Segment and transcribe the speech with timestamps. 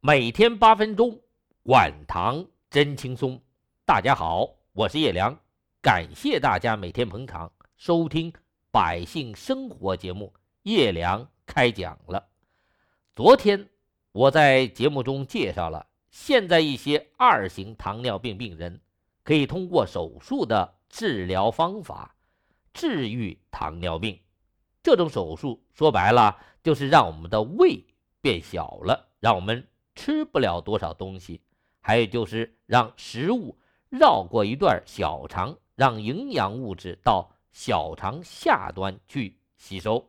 [0.00, 1.20] 每天八分钟，
[1.64, 3.40] 管糖真轻松。
[3.84, 5.36] 大家好，我是叶良，
[5.82, 8.30] 感谢大家每天捧场收听
[8.70, 10.32] 《百姓生活》节目。
[10.62, 12.28] 叶良开讲了。
[13.16, 13.68] 昨天
[14.12, 18.80] 我在节目中介绍了，现在一些二型糖尿病病人
[19.24, 22.14] 可以通过手术的治疗方法
[22.72, 24.16] 治愈糖尿病。
[24.80, 27.84] 这种手术说白了就是让我们的胃
[28.20, 29.66] 变小了，让我们
[29.98, 31.40] 吃不了多少东西，
[31.80, 33.58] 还有就是让食物
[33.88, 40.08] 绕过一段小肠，让营养物质到小肠下端去吸收。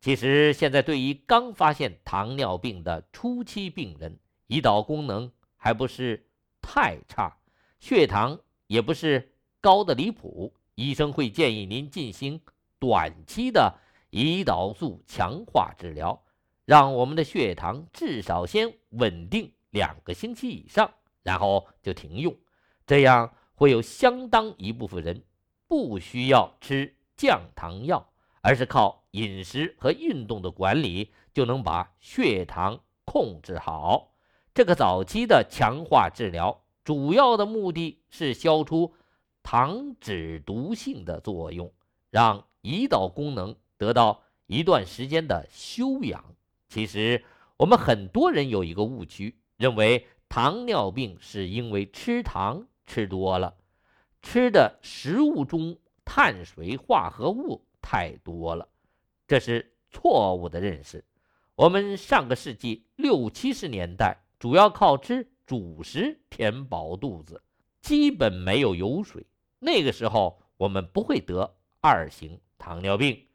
[0.00, 6.26] 其实现在对于刚发现糖尿病的初期病人，胰岛功能还不是
[6.62, 7.36] 太差，
[7.80, 12.40] 血糖也不是高的离谱，医生会建议您进行
[12.78, 13.78] 短期的。
[14.10, 16.22] 胰岛素强化治疗，
[16.64, 20.90] 让我们的血糖至少先稳定两个星期以上，
[21.22, 22.34] 然后就停用。
[22.86, 25.22] 这样会有相当一部分人
[25.68, 34.14] 不需要吃降糖药，而是靠饮食和运动的管理就能把血糖控制好。
[34.54, 38.94] 这个早期的强化治疗主要的目的是消除
[39.42, 41.72] 糖脂毒性的作用，
[42.10, 43.56] 让胰岛功能。
[43.78, 46.36] 得到一段时间的休养。
[46.68, 47.24] 其实
[47.56, 53.54] 我们很多人有一个误区，认为糖尿病是因为吃糖吃多了，
[54.22, 58.68] 吃的食物中碳水化合物太多了，
[59.26, 61.04] 这是错误的认识。
[61.54, 67.42] 我们上个世纪六七十年代主要靠吃主食填饱肚子，
[67.80, 69.26] 基本没有油水。
[69.58, 73.26] 那个时候我们不会得二型糖尿病。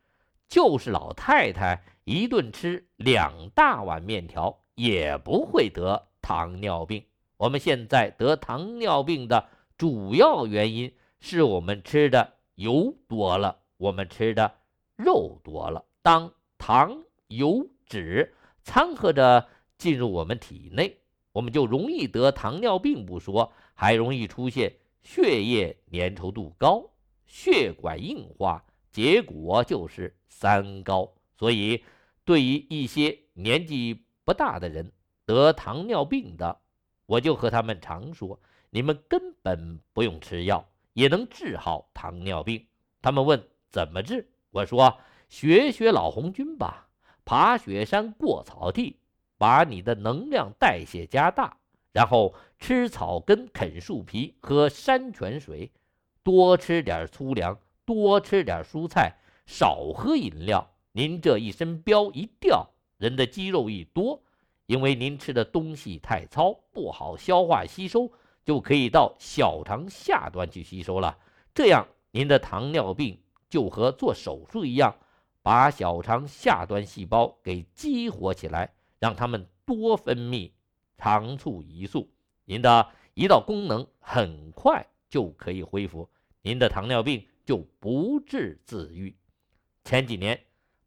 [0.49, 7.03] 就是老太太一顿吃两大碗面条也不会得糖尿病。
[7.35, 14.49] 我们现在得糖尿病的主要原因是我们吃的油多了，我们吃的
[14.95, 15.83] 肉多了。
[16.01, 19.45] 当糖、油、脂掺和着
[19.77, 20.99] 进入我们体内，
[21.33, 26.89] 我们就容易得糖尿病不说，还容易出现血液粘稠度高、
[27.25, 28.63] 血管硬化。
[28.93, 31.83] 结果就是三高，所以
[32.27, 34.91] 对于一些年纪不大的人
[35.25, 36.59] 得糖尿病的，
[37.05, 38.37] 我就和他们常说：
[38.69, 42.67] 你们根本不用吃药也能治好糖尿病。
[43.01, 44.97] 他们问怎么治，我说
[45.29, 46.89] 学学老红军吧，
[47.23, 48.99] 爬雪山、过草地，
[49.37, 51.55] 把你的能量代谢加大，
[51.93, 55.71] 然后吃草根、啃树皮、喝山泉水，
[56.23, 57.57] 多吃点粗粮。
[57.85, 60.69] 多吃点蔬菜，少喝饮料。
[60.97, 64.19] 您这一身膘一掉，人的肌肉一多，
[64.65, 68.11] 因为您吃的东西太糙，不好消化吸收，
[68.43, 71.15] 就可以到小肠下端去吸收了。
[71.53, 74.95] 这样，您的糖尿病就和做手术一样，
[75.43, 80.49] 把小肠下端细胞给激活起来，让它们多分泌
[80.97, 82.09] 肠促胰素，
[82.45, 86.09] 您的胰岛功能很快就可以恢复。
[86.41, 87.23] 您的糖尿病。
[87.45, 89.15] 就不治自愈。
[89.85, 90.37] 前几年，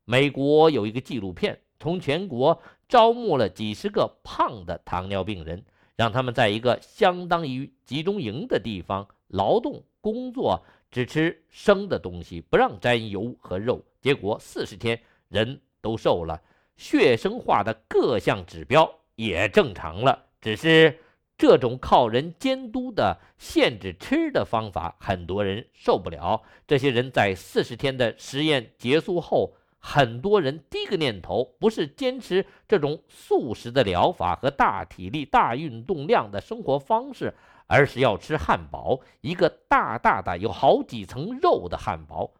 [0.04, 5.64] 美国有一个纪录片，从全国招募了几十个胖的糖尿病人，
[5.96, 13.84] 让他们在一个相当于集中营的地方劳动工作，只吃生的东西，不让沾油和肉。
[14.00, 16.40] 结果四十天，人都瘦了，
[16.76, 20.98] 血生化的各项指标也正常了，只是。
[21.40, 26.42] 这种靠人监督的限制吃的方法，很多人受不了。
[26.66, 37.34] 这些人在四十天的实验结束后，很多人第一个念头不是坚持这种素食的疗法和大体力、大运动量的生活方式，
[37.66, 42.30] 而是要吃汉堡，一个大大的有好几层肉的汉堡，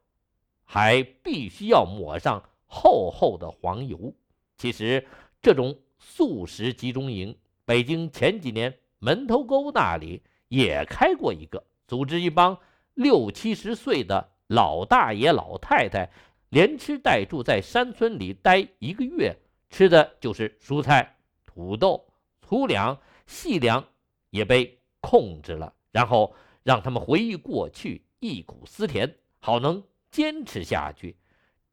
[0.64, 4.14] 还必须要抹上厚厚的黄油。
[4.56, 5.06] 其实，
[5.42, 8.74] 这种素食集中营，北京前几年。
[9.02, 12.58] 门头沟那里也开过一个，组织一帮
[12.92, 16.10] 六七十岁的老大爷老太太，
[16.50, 19.36] 连吃带住在山村里待一个月，
[19.70, 21.16] 吃的就是蔬菜、
[21.46, 22.04] 土豆、
[22.42, 23.84] 粗粮、细粮
[24.30, 31.16] 也被控制了，然后让他们回忆过去，忆苦思甜，好能坚持下去。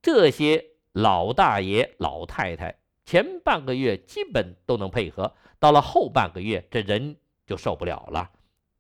[0.01, 0.63] 这些
[0.93, 5.33] 老大爷老太太前半个月基本都能配合。
[5.59, 8.29] 到了后半个月，这人就受不了了，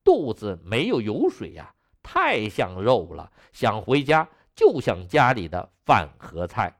[0.03, 1.73] 肚子没有油水呀，
[2.03, 6.77] 太像肉了，想回家就像家里的饭和菜。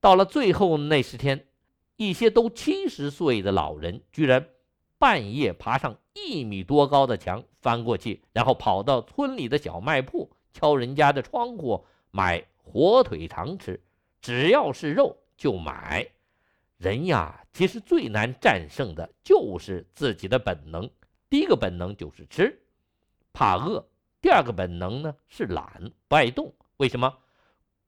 [0.00, 1.46] 到了最后那十天，
[1.96, 4.46] 一些都七十岁的老人，居然
[4.98, 13.82] 半夜爬上一米多高的墙翻过去，然后跑到村里的小卖铺，敲人家的窗户买火腿肠吃。
[14.20, 16.06] 只要是肉就买。
[16.76, 20.88] 人呀，其实最难战胜的就是自己的本能。
[21.28, 22.62] 第一个本能就是吃，
[23.32, 23.84] 怕饿；
[24.20, 26.52] 第二个本能呢是懒，不爱动。
[26.80, 27.18] 为什么？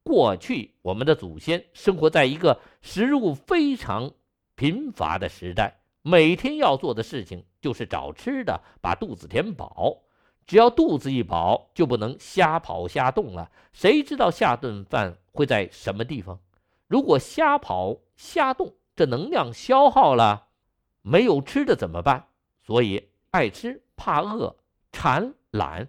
[0.02, 4.12] 过去我们的祖先生活在一个食物非常
[4.54, 10.02] 贫乏的时代，每天要做的事情就是找吃的，把肚子填饱。
[10.46, 13.50] 只要肚子一饱，就不能瞎跑瞎动了。
[13.72, 16.38] 谁知道下顿饭会在什么地方？
[16.86, 20.48] 如果瞎跑瞎动，这能量消耗了，
[21.00, 22.26] 没有吃的怎么办？
[22.60, 24.54] 所以爱吃、怕饿、
[24.90, 25.88] 馋、懒，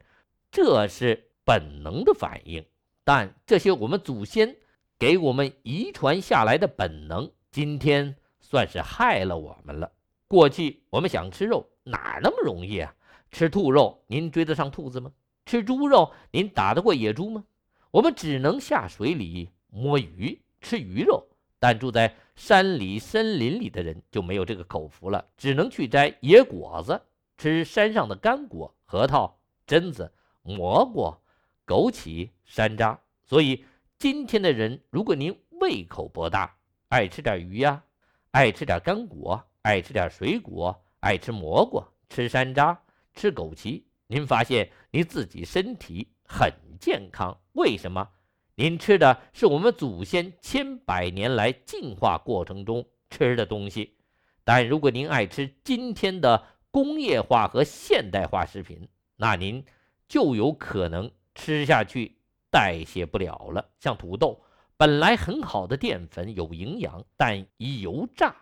[0.50, 2.64] 这是本能的反应。
[3.04, 4.56] 但这些我们祖先
[4.98, 9.92] 给我们遗传下来的本能，今天算是害了我们了。
[10.28, 12.96] 过去我们想吃肉，哪那么容易啊？
[13.30, 15.12] 吃兔肉，您追得上兔子吗？
[15.46, 17.44] 吃猪肉，您打得过野猪吗？
[17.92, 21.28] 我们只能下水里摸鱼，吃鱼肉。
[21.60, 27.02] 但住在山里、森林里的人就没有这个口福了，只能去摘野果子，
[27.38, 30.12] 吃山上的干果、核桃、榛子、
[30.42, 31.16] 蘑菇。
[31.66, 33.64] 枸杞、山楂，所以
[33.98, 36.56] 今天的人，如果您胃口博大，
[36.90, 37.84] 爱吃点鱼呀，
[38.32, 42.78] 爱吃点干果，爱吃点水果，爱吃蘑菇、吃山楂、
[43.14, 47.38] 吃枸杞，您发现您自己身体很健康。
[47.54, 48.10] 为什么？
[48.56, 53.98] 您吃的是我们祖先千百年来进化过程中吃的东西。
[54.44, 59.66] 但如果您爱吃今天的工业化和现代化食品，那您
[60.08, 61.10] 就有可能。
[61.36, 62.18] 吃下去
[62.50, 64.42] 代谢不了了，像土豆，
[64.78, 68.36] 本来很好的淀粉有营养，但一油炸，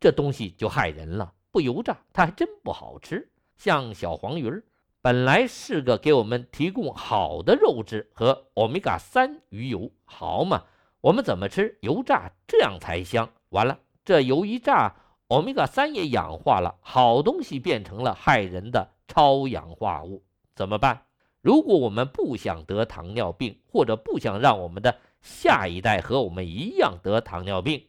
[0.00, 1.32] 这东西就害人了。
[1.50, 3.30] 不油炸，它还真不好吃。
[3.56, 4.62] 像小黄鱼儿，
[5.02, 10.64] 本来是个给我们提供好的肉质和欧米伽三鱼油，好嘛，
[11.00, 11.78] 我们怎么吃？
[11.80, 13.28] 油炸这样才香。
[13.48, 14.94] 完了，这油一炸，
[15.28, 20.22] 欧米伽三也氧化了，好东西变成了害人的超氧化物，
[20.54, 21.02] 怎么办？
[21.40, 27.86] 如果我们不想得糖尿病，或者不想让我们的下一代和我们一样得糖尿病，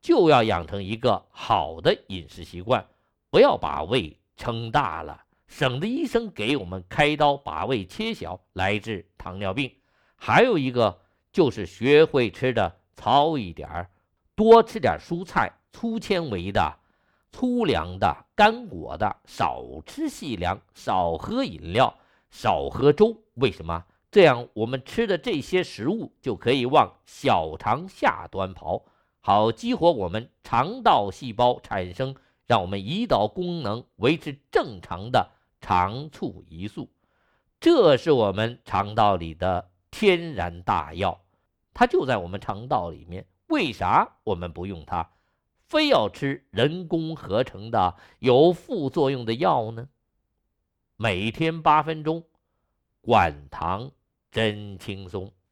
[0.00, 2.86] 就要养成一个好的饮食习惯，
[3.30, 9.72] 不要把胃撑大了，省得医生给我们开刀把胃切小来治糖尿病。
[10.16, 11.00] 还有一个
[11.32, 13.90] 就是学会吃的糙一点儿，
[14.34, 16.76] 多吃点蔬菜、粗纤维的、
[17.30, 21.96] 粗粮的、干果的，少吃细粮，少喝饮料。
[22.30, 23.84] 少喝粥，为什么？
[24.10, 28.84] 这样我们吃的这些食物就可以往小肠下端跑，
[29.20, 32.14] 好激活我们肠道细胞，产生
[32.46, 35.30] 让我们胰岛功能维持正常的
[35.60, 36.88] 肠促胰素。
[37.60, 41.20] 这是我们肠道里的天然大药，
[41.74, 43.26] 它就在我们肠道里面。
[43.48, 45.10] 为啥我们不用它，
[45.66, 49.88] 非要吃人工合成的有副作用的药呢？
[51.00, 52.26] 每天八分钟，
[53.00, 53.92] 管糖
[54.32, 55.32] 真轻松。